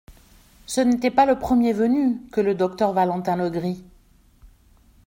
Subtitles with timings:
[0.65, 3.83] Ce n'était pas le premier venu, que le docteur Valentin Legris.